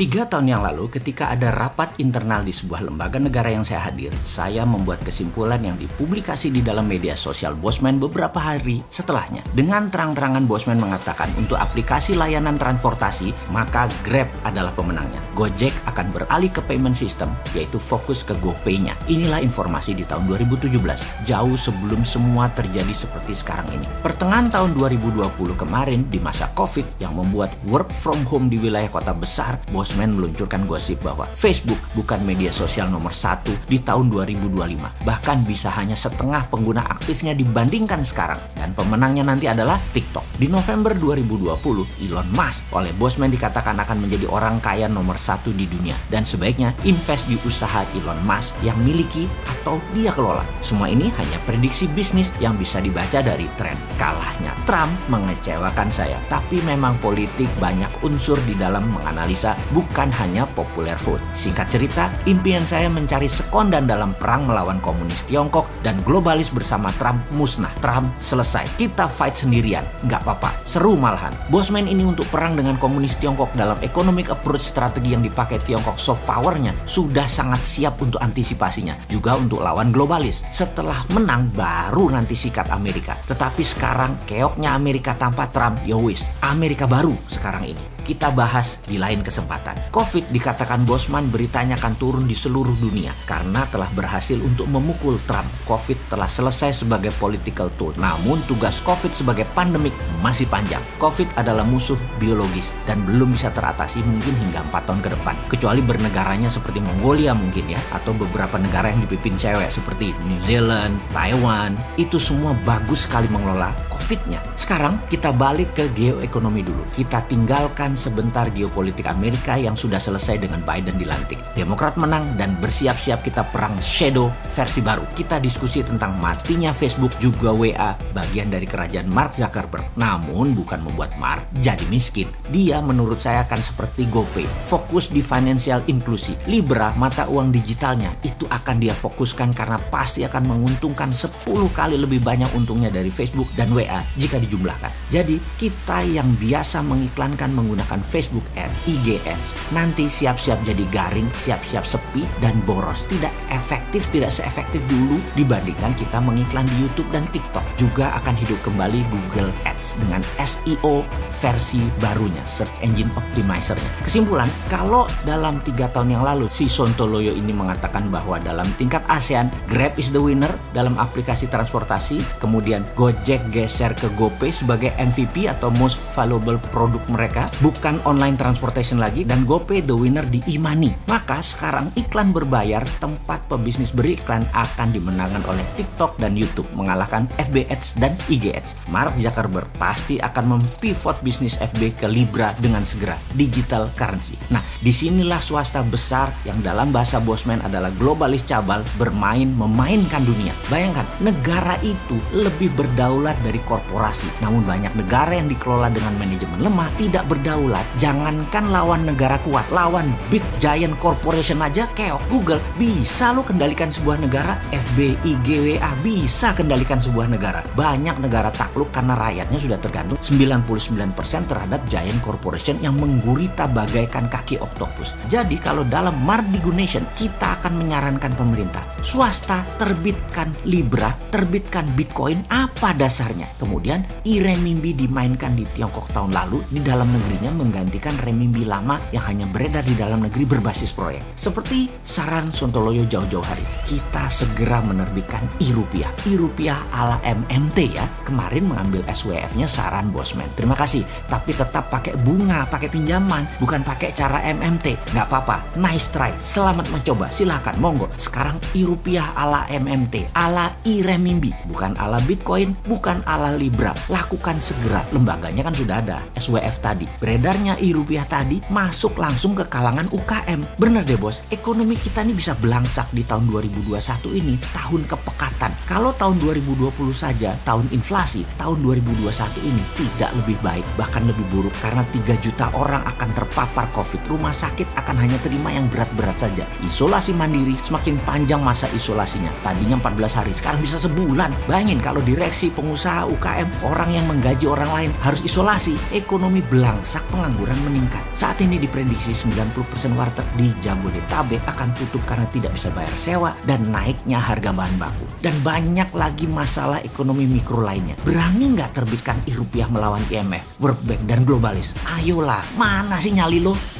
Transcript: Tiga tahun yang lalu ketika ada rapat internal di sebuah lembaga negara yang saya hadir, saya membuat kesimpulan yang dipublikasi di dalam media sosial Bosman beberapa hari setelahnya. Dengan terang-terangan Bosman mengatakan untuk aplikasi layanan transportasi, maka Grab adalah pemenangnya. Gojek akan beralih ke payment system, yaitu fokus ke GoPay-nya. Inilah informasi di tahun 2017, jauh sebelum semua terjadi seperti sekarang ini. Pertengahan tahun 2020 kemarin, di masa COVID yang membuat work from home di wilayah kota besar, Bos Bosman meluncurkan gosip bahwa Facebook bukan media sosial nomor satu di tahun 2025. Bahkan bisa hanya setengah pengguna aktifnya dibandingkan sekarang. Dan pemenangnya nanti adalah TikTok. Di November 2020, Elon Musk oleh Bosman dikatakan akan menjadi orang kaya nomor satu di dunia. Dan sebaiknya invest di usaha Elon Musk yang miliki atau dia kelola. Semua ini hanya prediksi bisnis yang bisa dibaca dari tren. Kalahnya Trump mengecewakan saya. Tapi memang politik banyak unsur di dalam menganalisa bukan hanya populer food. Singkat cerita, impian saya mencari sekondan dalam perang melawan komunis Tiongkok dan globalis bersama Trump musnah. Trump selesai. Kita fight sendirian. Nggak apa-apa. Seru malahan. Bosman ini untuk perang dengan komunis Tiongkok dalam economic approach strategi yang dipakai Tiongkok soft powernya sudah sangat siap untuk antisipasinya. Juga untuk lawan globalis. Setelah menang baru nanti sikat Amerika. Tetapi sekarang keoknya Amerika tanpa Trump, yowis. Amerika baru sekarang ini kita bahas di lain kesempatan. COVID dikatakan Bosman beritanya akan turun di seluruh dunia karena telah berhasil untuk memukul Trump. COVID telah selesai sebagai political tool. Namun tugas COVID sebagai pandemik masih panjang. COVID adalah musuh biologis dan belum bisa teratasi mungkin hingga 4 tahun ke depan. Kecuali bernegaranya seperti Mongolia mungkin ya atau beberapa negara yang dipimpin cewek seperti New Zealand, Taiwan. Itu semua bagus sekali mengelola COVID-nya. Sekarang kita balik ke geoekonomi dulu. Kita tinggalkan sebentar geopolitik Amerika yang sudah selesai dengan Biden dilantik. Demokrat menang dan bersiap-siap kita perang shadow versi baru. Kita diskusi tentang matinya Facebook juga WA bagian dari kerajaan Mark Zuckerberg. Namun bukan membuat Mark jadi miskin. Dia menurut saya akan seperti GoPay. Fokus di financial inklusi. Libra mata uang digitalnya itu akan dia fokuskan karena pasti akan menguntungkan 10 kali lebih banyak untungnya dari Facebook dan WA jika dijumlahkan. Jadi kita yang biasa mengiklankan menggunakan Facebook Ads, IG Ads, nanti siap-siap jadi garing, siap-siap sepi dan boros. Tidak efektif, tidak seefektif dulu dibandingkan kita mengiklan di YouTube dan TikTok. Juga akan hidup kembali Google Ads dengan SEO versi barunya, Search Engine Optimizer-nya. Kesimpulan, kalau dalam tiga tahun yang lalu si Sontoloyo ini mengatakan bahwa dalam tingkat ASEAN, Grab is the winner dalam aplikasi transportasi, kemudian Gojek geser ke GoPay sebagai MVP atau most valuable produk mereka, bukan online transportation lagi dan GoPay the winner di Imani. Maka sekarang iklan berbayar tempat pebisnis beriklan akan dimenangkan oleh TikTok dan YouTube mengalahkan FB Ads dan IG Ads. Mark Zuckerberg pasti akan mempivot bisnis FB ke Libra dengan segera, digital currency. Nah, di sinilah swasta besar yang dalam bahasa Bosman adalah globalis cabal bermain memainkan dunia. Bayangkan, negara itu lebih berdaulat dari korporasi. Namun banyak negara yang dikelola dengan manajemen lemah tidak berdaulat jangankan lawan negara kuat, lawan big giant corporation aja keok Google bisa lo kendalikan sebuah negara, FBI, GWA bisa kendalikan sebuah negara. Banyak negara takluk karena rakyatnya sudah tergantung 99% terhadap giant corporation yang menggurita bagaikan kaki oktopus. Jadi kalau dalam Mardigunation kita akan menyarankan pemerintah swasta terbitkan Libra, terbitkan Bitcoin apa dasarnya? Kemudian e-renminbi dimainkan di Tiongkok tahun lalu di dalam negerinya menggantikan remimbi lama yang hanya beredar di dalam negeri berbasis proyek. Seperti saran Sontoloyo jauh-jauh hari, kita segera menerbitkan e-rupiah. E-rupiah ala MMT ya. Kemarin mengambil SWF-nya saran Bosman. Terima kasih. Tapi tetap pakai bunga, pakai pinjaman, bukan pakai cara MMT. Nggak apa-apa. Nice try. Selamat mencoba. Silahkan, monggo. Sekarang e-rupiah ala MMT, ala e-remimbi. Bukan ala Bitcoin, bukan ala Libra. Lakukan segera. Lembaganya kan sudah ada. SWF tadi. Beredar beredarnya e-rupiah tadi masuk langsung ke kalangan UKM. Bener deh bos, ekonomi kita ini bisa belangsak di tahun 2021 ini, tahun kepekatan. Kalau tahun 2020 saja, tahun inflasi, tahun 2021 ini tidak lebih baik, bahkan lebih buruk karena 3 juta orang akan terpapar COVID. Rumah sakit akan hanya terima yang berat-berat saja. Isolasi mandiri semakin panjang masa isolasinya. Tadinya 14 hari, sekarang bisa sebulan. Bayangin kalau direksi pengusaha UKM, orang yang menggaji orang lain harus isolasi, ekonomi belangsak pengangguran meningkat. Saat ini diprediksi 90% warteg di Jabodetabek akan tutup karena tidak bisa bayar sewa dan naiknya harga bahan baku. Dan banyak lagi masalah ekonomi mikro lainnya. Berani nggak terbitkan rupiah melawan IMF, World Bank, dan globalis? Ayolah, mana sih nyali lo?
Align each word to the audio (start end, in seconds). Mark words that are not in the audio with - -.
Tiga 0.00 0.24
tahun 0.24 0.48
yang 0.48 0.64
lalu 0.64 0.88
ketika 0.88 1.28
ada 1.28 1.52
rapat 1.52 1.92
internal 2.00 2.40
di 2.40 2.56
sebuah 2.56 2.88
lembaga 2.88 3.20
negara 3.20 3.52
yang 3.52 3.68
saya 3.68 3.84
hadir, 3.84 4.08
saya 4.24 4.64
membuat 4.64 5.04
kesimpulan 5.04 5.60
yang 5.60 5.76
dipublikasi 5.76 6.48
di 6.48 6.64
dalam 6.64 6.88
media 6.88 7.12
sosial 7.12 7.52
Bosman 7.52 8.00
beberapa 8.00 8.40
hari 8.40 8.80
setelahnya. 8.88 9.44
Dengan 9.52 9.92
terang-terangan 9.92 10.48
Bosman 10.48 10.80
mengatakan 10.80 11.28
untuk 11.36 11.60
aplikasi 11.60 12.16
layanan 12.16 12.56
transportasi, 12.56 13.52
maka 13.52 13.92
Grab 14.00 14.32
adalah 14.40 14.72
pemenangnya. 14.72 15.20
Gojek 15.36 15.76
akan 15.84 16.08
beralih 16.16 16.48
ke 16.48 16.64
payment 16.64 16.96
system, 16.96 17.36
yaitu 17.52 17.76
fokus 17.76 18.24
ke 18.24 18.32
GoPay-nya. 18.40 18.96
Inilah 19.04 19.44
informasi 19.44 19.92
di 19.92 20.08
tahun 20.08 20.24
2017, 20.32 21.28
jauh 21.28 21.56
sebelum 21.60 22.08
semua 22.08 22.48
terjadi 22.56 22.96
seperti 22.96 23.36
sekarang 23.36 23.68
ini. 23.76 23.84
Pertengahan 24.00 24.48
tahun 24.48 24.72
2020 24.80 25.28
kemarin, 25.60 26.08
di 26.08 26.16
masa 26.16 26.48
COVID 26.56 27.04
yang 27.04 27.12
membuat 27.12 27.52
work 27.68 27.92
from 27.92 28.24
home 28.24 28.48
di 28.48 28.56
wilayah 28.56 28.88
kota 28.88 29.12
besar, 29.12 29.60
Bos 29.68 29.89
Bosman 29.90 30.14
meluncurkan 30.14 30.70
gosip 30.70 31.02
bahwa 31.02 31.26
Facebook 31.34 31.82
bukan 31.98 32.22
media 32.22 32.54
sosial 32.54 32.86
nomor 32.86 33.10
satu 33.10 33.50
di 33.66 33.82
tahun 33.82 34.06
2025. 34.06 35.02
Bahkan 35.02 35.38
bisa 35.42 35.66
hanya 35.74 35.98
setengah 35.98 36.46
pengguna 36.46 36.86
aktifnya 36.86 37.34
dibandingkan 37.34 38.06
sekarang. 38.06 38.38
Dan 38.54 38.70
pemenangnya 38.78 39.26
nanti 39.26 39.50
adalah 39.50 39.82
TikTok. 39.90 40.22
Di 40.38 40.46
November 40.46 40.94
2020, 40.94 42.06
Elon 42.06 42.28
Musk 42.30 42.70
oleh 42.70 42.94
Bosman 42.94 43.34
dikatakan 43.34 43.82
akan 43.82 44.06
menjadi 44.06 44.30
orang 44.30 44.62
kaya 44.62 44.86
nomor 44.86 45.18
satu 45.18 45.50
di 45.50 45.66
dunia. 45.66 45.98
Dan 46.06 46.22
sebaiknya 46.22 46.70
invest 46.86 47.26
di 47.26 47.34
usaha 47.42 47.82
Elon 47.98 48.22
Musk 48.22 48.62
yang 48.62 48.78
miliki 48.86 49.26
atau 49.42 49.82
dia 49.90 50.14
kelola. 50.14 50.46
Semua 50.62 50.86
ini 50.86 51.10
hanya 51.18 51.42
prediksi 51.42 51.90
bisnis 51.90 52.30
yang 52.38 52.54
bisa 52.54 52.78
dibaca 52.78 53.18
dari 53.18 53.50
tren. 53.58 53.74
Kalahnya 53.98 54.54
Trump 54.70 54.94
mengecewakan 55.10 55.90
saya. 55.90 56.22
Tapi 56.30 56.62
memang 56.62 56.94
politik 57.02 57.50
banyak 57.58 57.90
unsur 58.06 58.38
di 58.46 58.54
dalam 58.54 58.86
menganalisa 58.94 59.58
bukan 59.80 60.12
hanya 60.20 60.44
populer 60.52 61.00
food. 61.00 61.24
Singkat 61.32 61.72
cerita, 61.72 62.12
impian 62.28 62.68
saya 62.68 62.92
mencari 62.92 63.24
sekondan 63.24 63.88
dalam 63.88 64.12
perang 64.12 64.44
melawan 64.44 64.76
komunis 64.84 65.24
Tiongkok 65.24 65.64
dan 65.80 65.96
globalis 66.04 66.52
bersama 66.52 66.92
Trump 67.00 67.24
musnah. 67.32 67.72
Trump 67.80 68.12
selesai. 68.20 68.68
Kita 68.76 69.08
fight 69.08 69.40
sendirian. 69.40 69.88
Nggak 70.04 70.20
apa-apa. 70.28 70.52
Seru 70.68 71.00
malahan. 71.00 71.32
Bosman 71.48 71.88
ini 71.88 72.04
untuk 72.04 72.28
perang 72.28 72.52
dengan 72.52 72.76
komunis 72.76 73.16
Tiongkok 73.16 73.56
dalam 73.56 73.80
economic 73.80 74.28
approach 74.28 74.68
strategi 74.68 75.16
yang 75.16 75.24
dipakai 75.24 75.56
Tiongkok 75.64 75.96
soft 75.96 76.28
powernya 76.28 76.76
sudah 76.84 77.24
sangat 77.24 77.64
siap 77.64 77.96
untuk 78.04 78.20
antisipasinya. 78.20 79.08
Juga 79.08 79.40
untuk 79.40 79.64
lawan 79.64 79.88
globalis. 79.88 80.44
Setelah 80.52 81.08
menang 81.16 81.48
baru 81.56 82.12
nanti 82.12 82.36
sikat 82.36 82.68
Amerika. 82.68 83.16
Tetapi 83.24 83.62
sekarang 83.64 84.20
keoknya 84.28 84.76
Amerika 84.76 85.16
tanpa 85.16 85.48
Trump, 85.48 85.80
yowis. 85.88 86.28
Amerika 86.44 86.84
baru 86.84 87.16
sekarang 87.32 87.64
ini 87.72 87.99
kita 88.00 88.32
bahas 88.32 88.80
di 88.88 88.96
lain 88.96 89.20
kesempatan. 89.20 89.92
COVID 89.94 90.32
dikatakan 90.32 90.82
Bosman 90.88 91.28
beritanya 91.28 91.76
akan 91.76 91.94
turun 92.00 92.24
di 92.24 92.34
seluruh 92.34 92.74
dunia 92.80 93.12
karena 93.28 93.68
telah 93.68 93.86
berhasil 93.92 94.40
untuk 94.40 94.66
memukul 94.66 95.20
Trump. 95.28 95.46
COVID 95.68 96.10
telah 96.10 96.26
selesai 96.26 96.82
sebagai 96.82 97.12
political 97.20 97.68
tool. 97.76 97.92
Namun 98.00 98.40
tugas 98.48 98.80
COVID 98.82 99.12
sebagai 99.12 99.44
pandemik 99.52 99.92
masih 100.24 100.48
panjang. 100.48 100.82
COVID 100.96 101.36
adalah 101.36 101.62
musuh 101.62 102.00
biologis 102.16 102.72
dan 102.88 103.04
belum 103.04 103.36
bisa 103.36 103.52
teratasi 103.52 104.00
mungkin 104.02 104.34
hingga 104.48 104.64
4 104.72 104.88
tahun 104.88 105.00
ke 105.04 105.10
depan. 105.14 105.34
Kecuali 105.52 105.80
bernegaranya 105.84 106.48
seperti 106.48 106.80
Mongolia 106.80 107.36
mungkin 107.36 107.68
ya 107.68 107.80
atau 107.92 108.16
beberapa 108.16 108.56
negara 108.56 108.90
yang 108.90 109.04
dipimpin 109.04 109.36
cewek 109.36 109.68
seperti 109.68 110.16
New 110.24 110.40
Zealand, 110.48 110.96
Taiwan. 111.12 111.76
Itu 112.00 112.16
semua 112.16 112.56
bagus 112.64 113.04
sekali 113.04 113.28
mengelola 113.28 113.89
COVID-nya. 114.00 114.40
Sekarang 114.56 114.96
kita 115.12 115.28
balik 115.28 115.76
ke 115.76 115.84
geoekonomi 115.92 116.64
dulu. 116.64 116.80
Kita 116.96 117.20
tinggalkan 117.28 118.00
sebentar 118.00 118.48
geopolitik 118.48 119.04
Amerika 119.04 119.60
yang 119.60 119.76
sudah 119.76 120.00
selesai 120.00 120.40
dengan 120.40 120.64
Biden 120.64 120.96
dilantik. 120.96 121.36
Demokrat 121.52 122.00
menang 122.00 122.32
dan 122.40 122.56
bersiap-siap 122.64 123.20
kita 123.20 123.44
perang 123.52 123.76
shadow 123.84 124.32
versi 124.56 124.80
baru. 124.80 125.04
Kita 125.12 125.36
diskusi 125.36 125.84
tentang 125.84 126.16
matinya 126.16 126.72
Facebook 126.72 127.12
juga 127.20 127.52
WA 127.52 127.92
bagian 128.16 128.48
dari 128.48 128.64
kerajaan 128.64 129.04
Mark 129.12 129.36
Zuckerberg. 129.36 129.84
Namun 130.00 130.56
bukan 130.56 130.80
membuat 130.80 131.12
Mark 131.20 131.44
jadi 131.60 131.84
miskin. 131.92 132.32
Dia 132.48 132.80
menurut 132.80 133.20
saya 133.20 133.44
akan 133.44 133.60
seperti 133.60 134.08
GoPay. 134.08 134.48
Fokus 134.64 135.12
di 135.12 135.20
financial 135.20 135.84
inklusi. 135.92 136.32
Libra 136.48 136.96
mata 136.96 137.28
uang 137.28 137.52
digitalnya 137.52 138.16
itu 138.24 138.48
akan 138.48 138.80
dia 138.80 138.96
fokuskan 138.96 139.52
karena 139.52 139.76
pasti 139.92 140.24
akan 140.24 140.56
menguntungkan 140.56 141.12
10 141.12 141.44
kali 141.76 142.00
lebih 142.00 142.24
banyak 142.24 142.48
untungnya 142.56 142.88
dari 142.88 143.12
Facebook 143.12 143.50
dan 143.58 143.68
WA 143.76 143.89
jika 144.14 144.38
dijumlahkan. 144.38 144.94
Jadi 145.10 145.42
kita 145.58 146.06
yang 146.06 146.30
biasa 146.38 146.86
mengiklankan 146.86 147.50
menggunakan 147.50 148.00
Facebook 148.06 148.46
Ads, 148.54 148.86
IG 148.86 149.18
Ads, 149.26 149.74
nanti 149.74 150.06
siap-siap 150.06 150.62
jadi 150.62 150.86
garing, 150.94 151.26
siap-siap 151.34 151.82
sepi 151.82 152.22
dan 152.38 152.62
boros. 152.62 153.10
Tidak 153.10 153.32
efektif, 153.50 154.06
tidak 154.14 154.30
seefektif 154.30 154.78
dulu 154.86 155.18
dibandingkan 155.34 155.90
kita 155.98 156.22
mengiklan 156.22 156.62
di 156.70 156.86
YouTube 156.86 157.10
dan 157.10 157.26
TikTok. 157.34 157.66
Juga 157.74 158.14
akan 158.22 158.38
hidup 158.38 158.62
kembali 158.62 159.02
Google 159.10 159.50
Ads 159.66 159.98
dengan 159.98 160.22
SEO 160.38 161.02
versi 161.42 161.82
barunya, 161.98 162.44
Search 162.46 162.78
Engine 162.84 163.10
Optimizer-nya. 163.18 163.90
Kesimpulan, 164.06 164.46
kalau 164.70 165.10
dalam 165.26 165.58
tiga 165.66 165.90
tahun 165.90 166.14
yang 166.14 166.22
lalu 166.22 166.46
si 166.52 166.70
Sontoloyo 166.70 167.32
ini 167.34 167.50
mengatakan 167.50 168.12
bahwa 168.12 168.36
dalam 168.38 168.68
tingkat 168.76 169.02
ASEAN, 169.08 169.48
Grab 169.66 169.96
is 169.96 170.12
the 170.12 170.20
winner 170.20 170.52
dalam 170.76 170.94
aplikasi 171.00 171.48
transportasi, 171.48 172.20
kemudian 172.38 172.84
Gojek 172.94 173.40
geser 173.80 173.96
ke 173.96 174.12
GoPay 174.12 174.52
sebagai 174.52 174.92
MVP 175.00 175.48
atau 175.48 175.72
most 175.80 175.96
valuable 176.12 176.60
produk 176.68 177.00
mereka, 177.08 177.48
bukan 177.64 177.96
online 178.04 178.36
transportation 178.36 179.00
lagi 179.00 179.24
dan 179.24 179.48
GoPay 179.48 179.80
the 179.80 179.96
winner 179.96 180.28
di 180.28 180.44
Imani. 180.52 180.92
Maka 181.08 181.40
sekarang 181.40 181.88
iklan 181.96 182.28
berbayar 182.36 182.84
tempat 183.00 183.40
pebisnis 183.48 183.88
beriklan 183.96 184.44
akan 184.52 184.92
dimenangkan 184.92 185.40
oleh 185.48 185.64
TikTok 185.80 186.20
dan 186.20 186.36
YouTube 186.36 186.68
mengalahkan 186.76 187.24
FB 187.40 187.72
Ads 187.72 187.96
dan 187.96 188.12
IG 188.28 188.52
Ads. 188.52 188.92
Mark 188.92 189.16
Zuckerberg 189.16 189.64
pasti 189.80 190.20
akan 190.20 190.60
mempivot 190.60 191.16
bisnis 191.24 191.56
FB 191.56 191.96
ke 191.96 192.04
Libra 192.04 192.52
dengan 192.60 192.84
segera, 192.84 193.16
digital 193.32 193.88
currency. 193.96 194.36
Nah, 194.52 194.60
di 194.84 194.92
sinilah 194.92 195.40
swasta 195.40 195.80
besar 195.80 196.28
yang 196.44 196.60
dalam 196.60 196.92
bahasa 196.92 197.16
Bosman 197.16 197.64
adalah 197.64 197.88
globalis 197.96 198.44
cabal 198.44 198.84
bermain 199.00 199.48
memainkan 199.48 200.20
dunia. 200.28 200.52
Bayangkan, 200.68 201.08
negara 201.24 201.80
itu 201.80 202.20
lebih 202.36 202.68
berdaulat 202.76 203.40
dari 203.40 203.69
korporasi. 203.70 204.26
Namun 204.42 204.66
banyak 204.66 204.90
negara 204.98 205.30
yang 205.38 205.46
dikelola 205.46 205.94
dengan 205.94 206.10
manajemen 206.18 206.58
lemah 206.58 206.90
tidak 206.98 207.22
berdaulat 207.30 207.86
jangankan 208.02 208.66
lawan 208.74 209.06
negara 209.06 209.38
kuat, 209.46 209.62
lawan 209.70 210.10
big 210.26 210.42
giant 210.58 210.98
corporation 210.98 211.62
aja 211.62 211.86
keok 211.94 212.18
Google 212.26 212.58
bisa 212.74 213.30
lo 213.30 213.46
kendalikan 213.46 213.94
sebuah 213.94 214.18
negara, 214.18 214.58
FBI, 214.74 215.38
GWA 215.46 215.90
bisa 216.02 216.50
kendalikan 216.50 216.98
sebuah 216.98 217.30
negara. 217.30 217.62
Banyak 217.78 218.18
negara 218.18 218.50
takluk 218.50 218.90
karena 218.90 219.14
rakyatnya 219.14 219.62
sudah 219.62 219.78
tergantung 219.78 220.18
99% 220.18 221.14
terhadap 221.46 221.80
giant 221.86 222.18
corporation 222.24 222.74
yang 222.82 222.98
menggurita 222.98 223.70
bagaikan 223.70 224.26
kaki 224.26 224.58
oktopus. 224.58 225.14
Jadi 225.30 225.60
kalau 225.62 225.86
dalam 225.86 226.18
Mardigunation 226.26 227.06
kita 227.14 227.60
akan 227.60 227.78
menyarankan 227.84 228.32
pemerintah 228.34 228.82
swasta 229.04 229.62
terbitkan 229.76 230.50
Libra, 230.64 231.12
terbitkan 231.28 231.86
Bitcoin 231.92 232.42
apa 232.48 232.96
dasarnya? 232.96 233.59
Kemudian 233.60 234.00
e-renminbi 234.24 234.96
dimainkan 234.96 235.52
di 235.52 235.68
Tiongkok 235.68 236.08
tahun 236.16 236.32
lalu 236.32 236.64
di 236.72 236.80
dalam 236.80 237.12
negerinya 237.12 237.52
menggantikan 237.52 238.16
remimbi 238.24 238.64
lama 238.64 238.96
yang 239.12 239.28
hanya 239.28 239.44
beredar 239.52 239.84
di 239.84 239.92
dalam 239.92 240.24
negeri 240.24 240.48
berbasis 240.48 240.96
proyek. 240.96 241.20
Seperti 241.36 241.92
saran 242.00 242.48
Sontoloyo 242.48 243.04
jauh-jauh 243.04 243.44
hari, 243.44 243.62
kita 243.84 244.32
segera 244.32 244.80
menerbitkan 244.80 245.44
e-rupiah. 245.60 246.08
E-rupiah 246.24 246.80
ala 246.96 247.20
MMT 247.20 247.78
ya. 247.92 248.08
Kemarin 248.24 248.64
mengambil 248.72 249.04
SWF-nya 249.12 249.68
saran 249.68 250.08
Bosman. 250.08 250.48
Terima 250.56 250.72
kasih. 250.72 251.04
Tapi 251.28 251.52
tetap 251.52 251.92
pakai 251.92 252.16
bunga, 252.24 252.64
pakai 252.64 252.88
pinjaman, 252.88 253.44
bukan 253.60 253.84
pakai 253.84 254.16
cara 254.16 254.40
MMT. 254.40 255.12
Nggak 255.12 255.26
apa-apa. 255.28 255.76
Nice 255.76 256.08
try. 256.08 256.32
Selamat 256.40 256.88
mencoba. 256.88 257.28
Silahkan, 257.28 257.76
monggo. 257.76 258.08
Sekarang 258.16 258.56
e-rupiah 258.72 259.36
ala 259.36 259.68
MMT, 259.68 260.32
ala 260.32 260.72
e-remimbi. 260.88 261.52
Bukan 261.68 261.98
ala 262.00 262.22
Bitcoin, 262.24 262.72
bukan 262.86 263.20
ala 263.26 263.49
Libra. 263.58 263.92
Lakukan 264.08 264.56
segera. 264.62 265.04
Lembaganya 265.12 265.66
kan 265.66 265.74
sudah 265.76 265.96
ada. 266.00 266.18
SWF 266.38 266.76
tadi. 266.80 267.06
Beredar 267.20 267.50
beredarnya 267.50 267.74
e-rupiah 267.82 268.22
tadi 268.30 268.62
masuk 268.70 269.18
langsung 269.18 269.58
ke 269.58 269.66
kalangan 269.66 270.06
UKM. 270.14 270.62
Bener 270.78 271.02
deh 271.02 271.18
bos, 271.18 271.42
ekonomi 271.50 271.98
kita 271.98 272.22
ini 272.22 272.38
bisa 272.38 272.54
belangsak 272.54 273.10
di 273.10 273.26
tahun 273.26 273.50
2021 273.50 274.38
ini, 274.38 274.54
tahun 274.70 275.02
kepekatan. 275.10 275.74
Kalau 275.82 276.14
tahun 276.14 276.38
2020 276.38 276.94
saja, 277.10 277.58
tahun 277.66 277.90
inflasi, 277.90 278.46
tahun 278.54 278.86
2021 278.86 279.34
ini 279.66 279.82
tidak 279.98 280.30
lebih 280.38 280.54
baik, 280.62 280.86
bahkan 280.94 281.26
lebih 281.26 281.42
buruk 281.50 281.74
karena 281.82 282.06
3 282.14 282.38
juta 282.38 282.70
orang 282.70 283.02
akan 283.02 283.28
terpapar 283.34 283.90
COVID. 283.98 284.30
Rumah 284.30 284.54
sakit 284.54 284.86
akan 284.94 285.16
hanya 285.18 285.40
terima 285.42 285.74
yang 285.74 285.90
berat-berat 285.90 286.38
saja. 286.38 286.70
Isolasi 286.86 287.34
mandiri 287.34 287.74
semakin 287.82 288.14
panjang 288.22 288.62
masa 288.62 288.86
isolasinya. 288.94 289.50
Tadinya 289.66 289.98
14 289.98 290.38
hari, 290.38 290.54
sekarang 290.54 290.78
bisa 290.78 291.02
sebulan. 291.02 291.50
Bayangin 291.66 291.98
kalau 291.98 292.22
direksi 292.22 292.70
pengusaha 292.70 293.26
UKM, 293.40 293.72
orang 293.88 294.12
yang 294.12 294.28
menggaji 294.28 294.68
orang 294.68 294.92
lain 294.92 295.10
harus 295.24 295.40
isolasi, 295.40 295.96
ekonomi 296.12 296.60
belangsak 296.68 297.24
pengangguran 297.32 297.80
meningkat. 297.88 298.20
Saat 298.36 298.60
ini 298.60 298.76
diprediksi 298.76 299.32
90% 299.32 300.12
warteg 300.12 300.44
di 300.60 300.68
Jabodetabek 300.84 301.64
akan 301.64 301.88
tutup 301.96 302.20
karena 302.28 302.44
tidak 302.52 302.76
bisa 302.76 302.92
bayar 302.92 303.16
sewa 303.16 303.50
dan 303.64 303.88
naiknya 303.88 304.36
harga 304.36 304.76
bahan 304.76 304.92
baku. 305.00 305.24
Dan 305.40 305.56
banyak 305.64 306.12
lagi 306.12 306.44
masalah 306.52 307.00
ekonomi 307.00 307.48
mikro 307.48 307.80
lainnya. 307.80 308.12
Berani 308.20 308.76
nggak 308.76 308.92
terbitkan 308.92 309.40
rupiah 309.56 309.88
melawan 309.88 310.20
IMF, 310.28 310.76
World 310.76 311.00
Bank, 311.08 311.24
dan 311.24 311.48
globalis? 311.48 311.96
Ayolah, 312.20 312.60
mana 312.76 313.16
sih 313.16 313.32
nyali 313.32 313.64
lo? 313.64 313.99